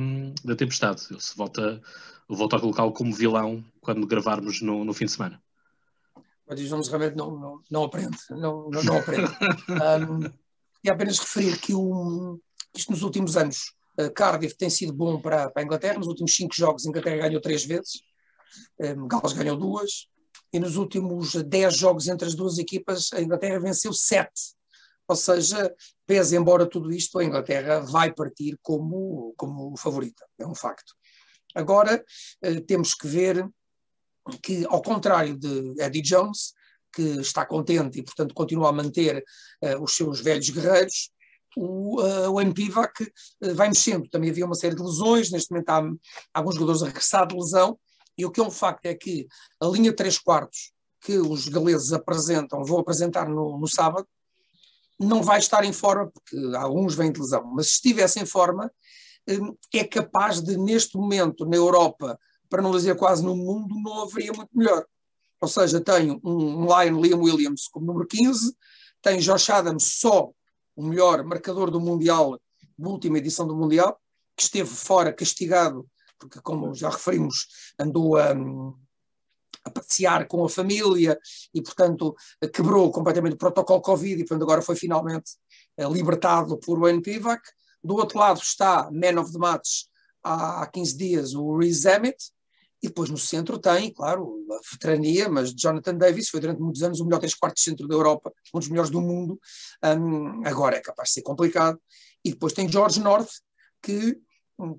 [0.44, 1.02] da tempestade.
[1.10, 1.80] Ele se volta,
[2.28, 5.40] volta a colocá-lo como vilão quando gravarmos no, no fim de semana
[6.52, 9.30] mas diz Jones realmente não, não, não aprende, não, não, não aprende.
[10.10, 10.30] um,
[10.84, 12.38] e apenas referir que, o,
[12.76, 16.34] isto nos últimos anos, uh, Cardiff tem sido bom para, para a Inglaterra, nos últimos
[16.34, 18.02] cinco jogos a Inglaterra ganhou três vezes,
[18.80, 20.08] um, Gales ganhou duas,
[20.52, 24.54] e nos últimos dez jogos entre as duas equipas a Inglaterra venceu sete.
[25.12, 25.70] Ou seja,
[26.06, 30.94] pese embora tudo isto, a Inglaterra vai partir como, como favorita, é um facto.
[31.54, 32.02] Agora
[32.42, 33.46] uh, temos que ver
[34.42, 36.54] que, ao contrário de Eddie Jones,
[36.90, 39.22] que está contente e, portanto, continua a manter
[39.62, 41.10] uh, os seus velhos guerreiros,
[41.54, 43.12] o, uh, o MPVAC
[43.54, 44.08] vai mexendo.
[44.08, 47.36] Também havia uma série de lesões, neste momento há, há alguns jogadores a regressar de
[47.36, 47.78] lesão,
[48.16, 49.26] e o que é um facto é que
[49.60, 50.72] a linha 3 quartos
[51.02, 54.08] que os galeses apresentam, vão apresentar no, no sábado,
[54.98, 58.70] não vai estar em forma, porque alguns vêm de lesão, mas se estivesse em forma,
[59.72, 64.32] é capaz de, neste momento, na Europa, para não dizer quase no mundo, não haveria
[64.32, 64.84] muito melhor.
[65.40, 68.54] Ou seja, tenho um, Lion Liam Williams como número 15,
[69.00, 70.30] tenho Josh Adams só
[70.76, 72.38] o melhor marcador do Mundial,
[72.78, 73.98] da última edição do Mundial,
[74.36, 75.86] que esteve fora castigado,
[76.18, 78.34] porque, como já referimos, andou a,
[79.64, 81.18] a passear com a família
[81.54, 82.14] e, portanto,
[82.52, 85.32] quebrou completamente o protocolo Covid e, portanto, agora foi finalmente
[85.76, 87.42] eh, libertado por o Pivac.
[87.82, 89.84] Do outro lado está Man of the Match
[90.22, 92.32] há 15 dias, o Reese Emmett,
[92.82, 96.98] e depois no centro tem, claro, a veterania, mas Jonathan Davis foi durante muitos anos
[96.98, 99.40] o melhor 3 quartos centro da Europa, um dos melhores do mundo.
[99.84, 101.80] Um, agora é capaz de ser complicado.
[102.24, 103.30] E depois tem George North,
[103.80, 104.18] que,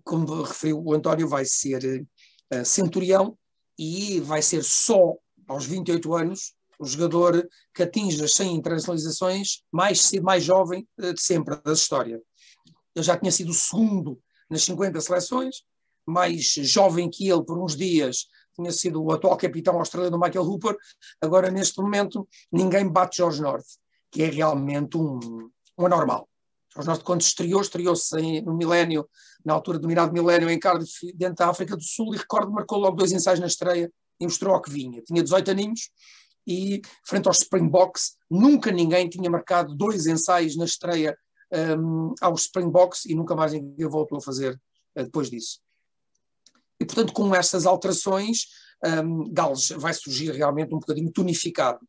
[0.04, 2.06] como referiu o António, vai ser
[2.54, 3.38] uh, centurião
[3.78, 5.16] e vai ser só
[5.48, 11.22] aos 28 anos o jogador que atinge as 100 internacionalizações mais mais jovem uh, de
[11.22, 12.22] sempre da história.
[12.96, 15.64] Ele já tinha sido o segundo nas 50 seleções,
[16.06, 20.78] mais jovem que ele por uns dias, tinha sido o atual capitão australiano Michael Hooper,
[21.22, 23.66] agora neste momento ninguém bate George North,
[24.12, 25.20] que é realmente um,
[25.78, 26.30] um anormal.
[26.74, 29.08] George North quando estreou, estreou-se no milénio,
[29.46, 32.80] na altura do mirado milénio em Cardiff, dentro da África do Sul, e recordo marcou
[32.80, 35.02] logo dois ensaios na estreia e mostrou ao que vinha.
[35.04, 35.90] Tinha 18 aninhos
[36.48, 41.18] e, frente aos Springboks, nunca ninguém tinha marcado dois ensaios na estreia
[41.78, 44.60] um, aos Springboks e nunca mais ninguém voltou a fazer
[44.98, 45.60] uh, depois disso.
[46.80, 48.48] E, portanto, com estas alterações,
[48.84, 51.80] um, Gales vai surgir realmente um bocadinho tonificado.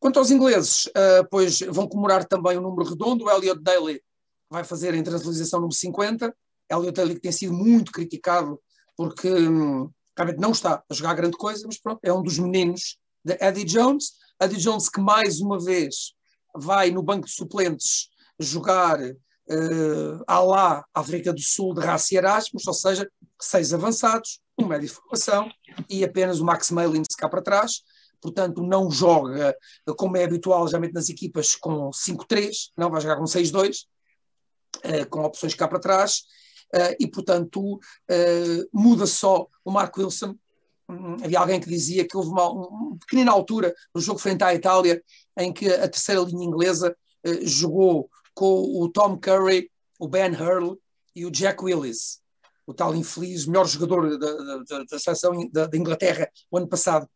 [0.00, 4.02] Quanto aos ingleses, uh, pois vão comemorar também o número redondo, o Elliot Daly
[4.48, 6.34] vai fazer a internacionalização número 50,
[6.70, 8.58] Elliot Daly que tem sido muito criticado
[8.96, 12.96] porque um, realmente não está a jogar grande coisa, mas pronto, é um dos meninos
[13.22, 16.14] de Eddie Jones, Eddie Jones que mais uma vez
[16.54, 18.08] vai no banco de suplentes
[18.38, 23.10] jogar uh, à lá África do Sul de raça Erasmus, ou seja,
[23.40, 25.50] seis avançados, um médio de formação
[25.88, 27.82] e apenas o Max Malins cá para trás.
[28.20, 29.56] Portanto, não joga
[29.96, 33.86] como é habitual, geralmente nas equipas com 5-3, não vai jogar com 6-2, uh,
[34.82, 36.24] eh, com opções cá para trás.
[36.74, 40.36] Uh, e, portanto, uh, muda só o Mark Wilson.
[40.88, 44.54] Um, havia alguém que dizia que houve uma, uma pequenina altura no jogo frente à
[44.54, 45.02] Itália
[45.38, 46.96] em que a terceira linha inglesa
[47.42, 50.76] jogou com o Tom Curry, o Ben Hurley
[51.14, 52.20] e o Jack Willis,
[52.66, 57.08] o tal infeliz melhor jogador da, da, da seleção da, da, Inglaterra o ano passado.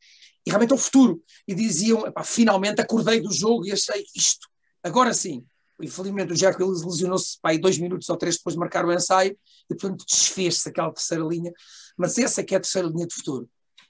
[0.46, 1.22] E realmente é o futuro.
[1.46, 4.48] E diziam, finalmente acordei do jogo e achei isto,
[4.82, 5.44] agora sim.
[5.80, 9.36] Infelizmente o Jack Willis lesionou-se aí dois minutos ou três depois de marcar o ensaio
[9.68, 11.52] e portanto desfez-se aquela terceira linha.
[11.96, 13.48] Mas essa é que é a terceira linha de futuro.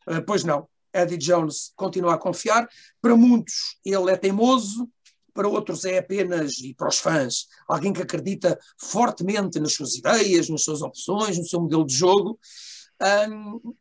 [0.09, 2.67] Uh, pois não, Eddie Jones continua a confiar.
[3.03, 4.89] Para muitos ele é teimoso,
[5.35, 10.49] para outros é apenas, e para os fãs, alguém que acredita fortemente nas suas ideias,
[10.49, 12.39] nas suas opções, no seu modelo de jogo.
[13.29, 13.75] Um,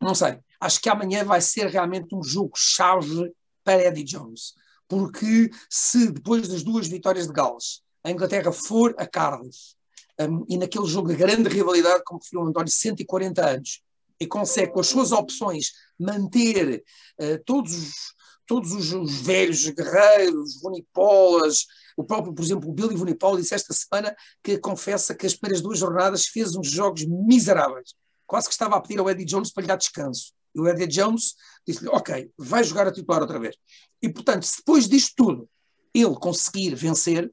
[0.00, 3.32] não sei, acho que amanhã vai ser realmente um jogo-chave
[3.64, 4.54] para Eddie Jones,
[4.88, 9.74] porque se depois das duas vitórias de Gales a Inglaterra for a Cardiff
[10.20, 13.82] um, e naquele jogo de grande rivalidade, como referiu o António, 140 anos,
[14.20, 16.82] e consegue com as suas opções manter
[17.20, 18.18] uh, todos os
[18.48, 21.66] todos os, os velhos guerreiros, Vunipolas,
[21.98, 25.60] o próprio, por exemplo, o Billy Vunipola disse esta semana que confessa que as primeiras
[25.60, 27.94] duas jornadas fez uns jogos miseráveis.
[28.26, 30.32] Quase que estava a pedir ao Eddie Jones para lhe dar descanso.
[30.54, 31.34] E o Eddie Jones
[31.66, 33.56] disse-lhe, ok, vai jogar a titular outra vez.
[34.02, 35.48] E, portanto, se depois disto tudo
[35.94, 37.30] ele conseguir vencer,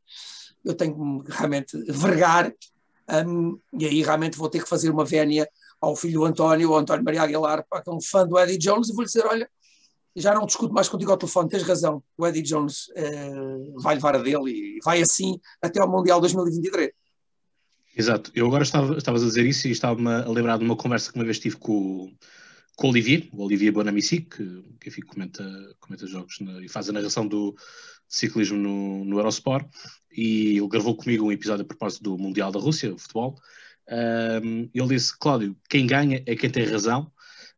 [0.63, 2.51] eu tenho que realmente vergar,
[3.27, 5.47] um, e aí realmente vou ter que fazer uma vénia
[5.79, 8.93] ao filho António, ao António Maria Aguilar, que é um fã do Eddie Jones, e
[8.93, 9.47] vou-lhe dizer, olha,
[10.15, 14.15] já não discuto mais contigo ao telefone, tens razão, o Eddie Jones uh, vai levar
[14.15, 16.91] a dele e vai assim até ao Mundial 2023.
[17.97, 21.11] Exato, eu agora estava, estavas a dizer isso e estava-me a lembrar de uma conversa
[21.11, 22.11] que uma vez tive com,
[22.75, 25.43] com o Olivier, o Olivier Bonamici, que, que enfim, comenta,
[25.79, 27.55] comenta jogos na, e faz a narração do
[28.07, 29.67] ciclismo no, no Eurosport,
[30.11, 33.35] e ele gravou comigo um episódio a propósito do Mundial da Rússia, o futebol.
[33.89, 37.11] Um, ele disse, Cláudio, quem ganha é quem tem razão,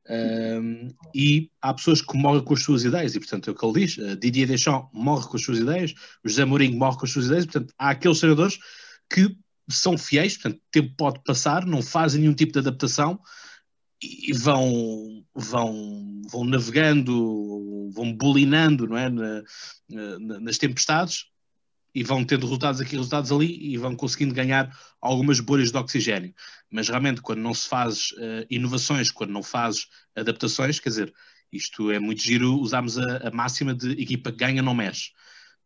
[0.09, 3.65] um, e há pessoas que morrem com as suas ideias, e portanto é o que
[3.65, 7.11] ele diz: uh, Didier Deschamps morre com as suas ideias, José Mourinho morre com as
[7.11, 8.57] suas ideias, portanto há aqueles treinadores
[9.09, 9.35] que
[9.69, 13.19] são fiéis, portanto, o tempo pode passar, não fazem nenhum tipo de adaptação
[14.01, 19.09] e vão, vão, vão navegando, vão bulinando não é?
[19.09, 19.43] Na,
[19.89, 21.25] na, nas tempestades
[21.97, 26.31] e vão tendo resultados aqui, resultados ali e vão conseguindo ganhar algumas bolhas de oxigênio.
[26.69, 31.13] Mas realmente, quando não se faz uh, inovações, quando não fazes adaptações, quer dizer,
[31.51, 35.09] isto é muito giro, usamos a, a, máxima de equipa que ganha não mexe.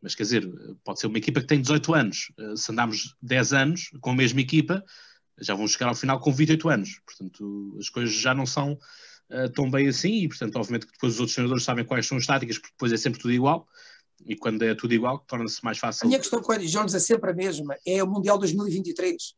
[0.02, 0.50] Mas quer dizer,
[0.86, 2.32] pode ser uma equipa que tem 18 anos.
[2.39, 4.86] Uh, se andarmos 10 anos com a mesma equipa,
[5.39, 7.02] já vão chegar ao final com 28 anos.
[7.06, 11.13] Portanto, as coisas já não são uh, tão bem assim e, portanto, obviamente que depois
[11.13, 13.67] os outros treinadores sabem quais são as táticas, porque depois é sempre tudo igual
[14.26, 16.06] e quando é tudo igual, torna-se mais fácil.
[16.06, 19.34] A minha questão com o Eddie Jones é sempre a mesma: é o Mundial 2023.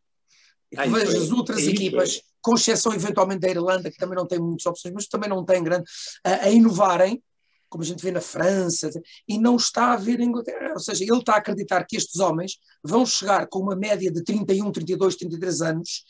[0.72, 4.28] E que vejo as outras é equipas, com exceção eventualmente da Irlanda, que também não
[4.28, 5.86] tem muitas opções, mas também não tem grande,
[6.24, 7.22] a, a inovarem,
[7.74, 8.92] como a gente vê na França,
[9.28, 10.74] e não está a ver a Inglaterra.
[10.74, 14.24] Ou seja, ele está a acreditar que estes homens vão chegar com uma média de
[14.24, 16.04] 31, 32, 33 anos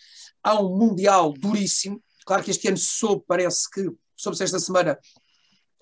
[0.43, 2.04] a um Mundial duríssimo.
[2.26, 4.99] Claro que este ano soube, parece que, soube-se esta semana,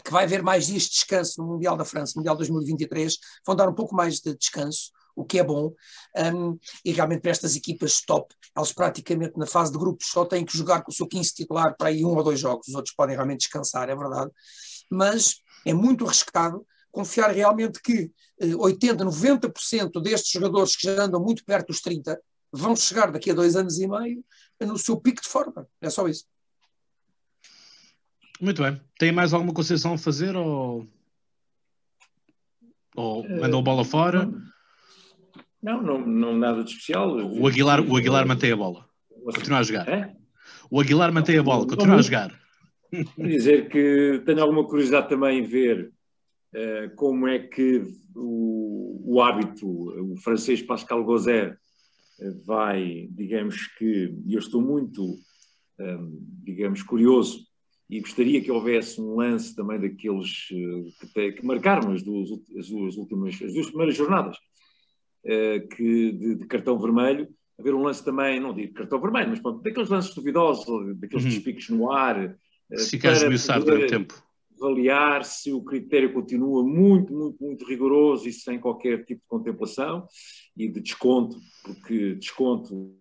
[0.06, 3.67] que vai haver mais dias de descanso no Mundial da França, Mundial 2023, vão dar
[3.67, 5.74] um pouco mais de descanso, o que é bom.
[6.15, 10.46] Um, e realmente para estas equipas top, elas praticamente na fase de grupos só têm
[10.46, 12.94] que jogar com o seu 15 titular para aí um ou dois jogos, os outros
[12.94, 14.30] podem realmente descansar, é verdade.
[14.88, 21.21] Mas é muito arriscado confiar realmente que 80, eh, 90% destes jogadores que já andam
[21.21, 22.19] muito perto dos 30
[22.52, 24.24] vão chegar daqui a dois anos e meio
[24.60, 25.67] no seu pico de forma.
[25.80, 26.26] É só isso.
[28.41, 28.82] Muito bem.
[28.97, 30.88] Tem mais alguma concessão a fazer ou,
[32.95, 34.30] ou mandou a bola fora?
[35.62, 37.15] Não, não, não nada de especial.
[37.15, 38.89] O Aguilar, o Aguilar mantém a bola.
[39.24, 39.88] Continua a jogar.
[39.88, 40.15] É?
[40.69, 42.40] O Aguilar mantém a bola, continua a jogar.
[43.17, 45.91] Dizer que tenho alguma curiosidade também em ver
[46.54, 47.84] uh, como é que
[48.15, 51.58] o, o hábito, o francês Pascal Gauzer,
[52.19, 55.17] uh, vai, digamos que, e eu estou muito, um,
[55.80, 56.12] ehm,
[56.43, 57.45] digamos, curioso
[57.89, 62.67] e gostaria que houvesse um lance também daqueles uh, que, que, marcaram as duas, as
[62.67, 64.38] duas últimas, as duas primeiras jornadas,
[65.75, 69.62] que, de, de, cartão vermelho, haver um lance também, não digo cartão vermelho, mas pronto,
[69.62, 70.65] daqueles lances duvidosos,
[70.97, 71.30] daqueles uhum.
[71.30, 72.36] despiques no ar.
[72.72, 74.24] Uh, se ficar esmiuçado durante tempo.
[74.62, 80.08] Avaliar se o critério continua muito, muito, muito rigoroso e sem qualquer tipo de contemplação
[80.56, 82.96] e de desconto, porque desconto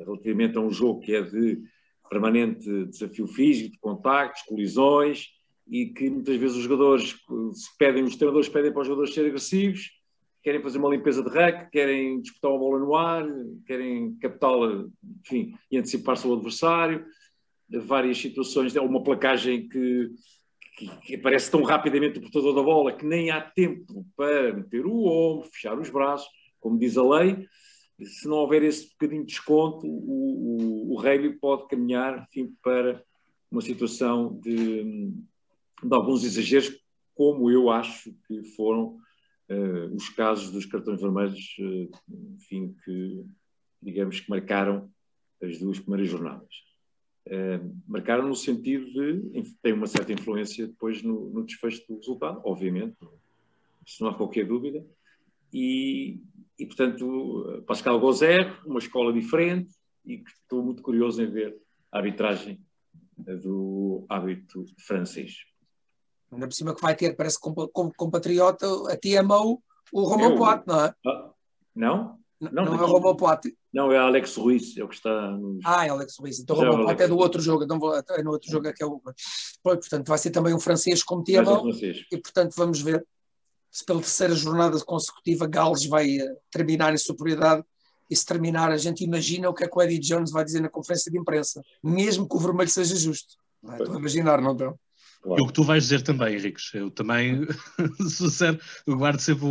[0.00, 1.62] relativamente a um jogo que é de
[2.10, 5.28] permanente desafio físico, de contactos, colisões,
[5.66, 7.16] e que muitas vezes os jogadores
[7.52, 9.90] se pedem, os treinadores pedem para os jogadores serem agressivos,
[10.42, 13.26] querem fazer uma limpeza de rec, querem disputar uma bola no ar,
[13.66, 14.86] querem captá-la,
[15.20, 17.04] enfim, e antecipar-se ao adversário,
[17.80, 20.10] várias situações, é uma placagem que,
[20.76, 24.86] que, que, aparece tão rapidamente o portador da bola que nem há tempo para meter
[24.86, 26.28] o ombro, fechar os braços,
[26.60, 27.46] como diz a lei,
[28.02, 33.04] se não houver esse bocadinho de desconto, o, o, o rugby pode caminhar enfim, para
[33.50, 36.76] uma situação de, de, alguns exageros,
[37.14, 38.98] como eu acho que foram
[39.48, 41.90] uh, os casos dos cartões vermelhos, uh,
[42.34, 43.24] enfim, que
[43.80, 44.90] digamos que marcaram
[45.40, 46.73] as duas primeiras jornadas.
[47.26, 52.42] Uh, marcaram no sentido de tem uma certa influência depois no, no desfecho do resultado,
[52.44, 52.96] obviamente,
[53.86, 54.84] isso não há qualquer dúvida,
[55.52, 56.20] e,
[56.58, 59.72] e, portanto, Pascal Gozer, uma escola diferente,
[60.04, 61.56] e que estou muito curioso em ver
[61.90, 62.60] a arbitragem
[63.16, 65.46] do hábito francês.
[66.32, 70.84] Ainda por cima que vai ter, parece como compatriota, a TMO, o Romão Poit, não
[70.84, 70.94] é?
[71.06, 71.30] Ah,
[71.74, 72.18] não?
[72.40, 73.56] Não, não, não é o Romão Poit.
[73.74, 75.32] Não, é Alex Ruiz, é o que está.
[75.32, 75.58] Nos...
[75.64, 76.38] Ah, é Alex Ruiz.
[76.38, 78.82] Então, Romão Poit é do outro jogo, então vou, é no outro jogo é que
[78.82, 79.02] é o.
[79.62, 81.68] Portanto, vai ser também um francês como TMO.
[82.12, 83.04] E, portanto, vamos ver
[83.72, 87.64] se pela terceira jornada consecutiva Gales vai uh, terminar em superioridade
[88.08, 90.60] e se terminar a gente imagina o que é que o Eddie Jones vai dizer
[90.60, 93.34] na conferência de imprensa, mesmo que o vermelho seja justo.
[93.68, 93.72] É?
[93.72, 94.78] Estou a imaginar, não estou?
[95.24, 95.40] Claro.
[95.40, 97.46] E o que tu vais dizer também, Henriques, eu também,
[98.10, 99.46] sincero, eu guardo sempre,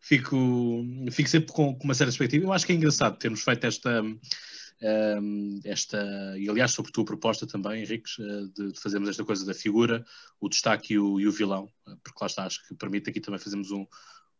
[0.00, 2.46] fico, fico sempre com, com uma certa perspectiva.
[2.46, 5.98] Eu acho que é engraçado termos feito esta, um, esta,
[6.38, 9.52] e aliás sobre a tua proposta também, Henriques, eh, de, de, fazermos esta coisa da
[9.52, 10.02] figura,
[10.40, 13.20] o destaque e o, e o vilão, eh, porque lá está, acho que permite aqui
[13.20, 13.86] também fazermos um,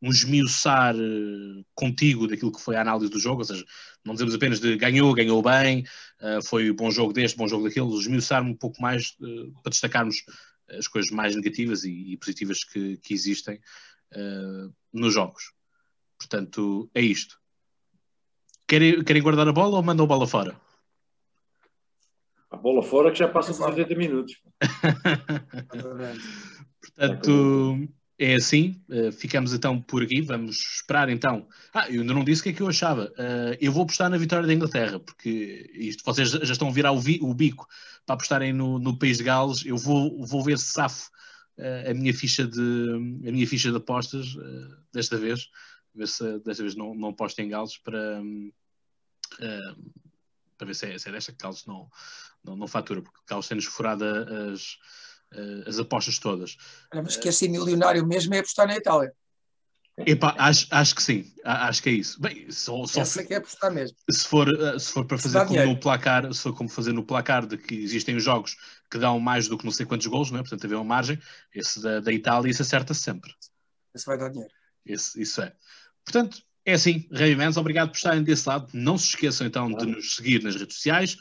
[0.00, 3.66] um esmiuçar uh, contigo daquilo que foi a análise do jogo, ou seja,
[4.02, 5.84] não dizemos apenas de ganhou, ganhou bem,
[6.44, 9.14] foi bom jogo deste, bom jogo daquele, esmiuçar um pouco mais
[9.62, 10.24] para destacarmos
[10.78, 13.61] as coisas mais negativas e, e positivas que, que existem
[14.92, 15.52] nos jogos.
[16.18, 17.38] Portanto, é isto.
[18.66, 20.61] Querem, querem guardar a bola ou mandam a bola fora?
[22.50, 24.35] A bola fora que já passa por 80 minutos.
[26.80, 27.88] Portanto,
[28.20, 28.78] é assim.
[28.87, 30.20] Uh, ficamos então por aqui.
[30.20, 31.48] Vamos esperar então.
[31.72, 33.06] Ah, eu ainda não disse o que é que eu achava.
[33.12, 36.92] Uh, eu vou apostar na vitória da Inglaterra, porque isto, vocês já estão a virar
[36.92, 37.66] o, vi, o bico
[38.04, 39.64] para apostarem no, no país de Gales.
[39.64, 41.09] Eu vou, vou ver se safo
[41.59, 42.61] uh, a, minha ficha de,
[43.26, 44.37] a minha ficha de apostas
[44.92, 45.48] desta vez.
[45.94, 48.22] Ver se desta vez não, não aposto em Gales para.
[50.59, 51.88] Para ver se é, se é desta que Carlos não,
[52.44, 54.76] não, não fatura, porque Carlos tem-nos furado as,
[55.66, 56.56] as apostas todas.
[56.94, 59.12] Mas quer ser milionário mesmo é apostar na Itália.
[60.06, 62.20] Epá, acho, acho que sim, acho que é isso.
[62.20, 63.96] Bem, só, só Essa que é apostar mesmo.
[64.10, 64.48] Se for,
[64.80, 67.74] se for para fazer como no placar, se for como fazer no placar de que
[67.74, 68.57] existem jogos
[68.90, 70.42] que dão mais do que não sei quantos gols, não é?
[70.42, 71.18] portanto haver uma margem,
[71.55, 73.32] esse da, da Itália, isso acerta -se sempre.
[73.94, 74.52] Esse vai dar dinheiro.
[74.86, 75.52] Esse, isso é.
[76.05, 78.68] Portanto, é assim, Ravens, obrigado por estarem desse lado.
[78.72, 81.16] Não se esqueçam então de nos seguir nas redes sociais,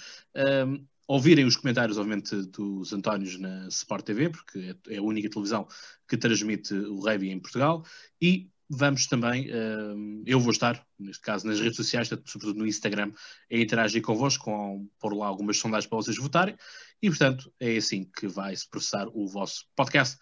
[0.68, 5.68] um, ouvirem os comentários, obviamente, dos Antónios na Sport TV, porque é, a única televisão
[6.08, 7.84] que transmite o rugby em Portugal,
[8.22, 13.12] e vamos também, um, eu vou estar, neste caso, nas redes sociais, sobretudo no Instagram,
[13.52, 16.56] a interagir convosco, com pôr lá algumas sondagens para vocês votarem,
[17.02, 20.16] e portanto é assim que vai se processar o vosso podcast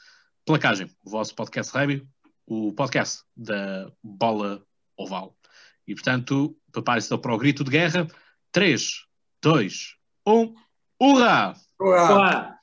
[0.45, 2.07] Placagem, o vosso podcast rugby,
[2.45, 4.65] o podcast da bola
[4.95, 5.37] oval.
[5.85, 8.07] E, portanto, prepare-se para o grito de guerra.
[8.53, 9.05] 3,
[9.41, 10.55] 2, 1,
[10.99, 11.53] ¡Uga!
[11.79, 12.56] ¡Uga!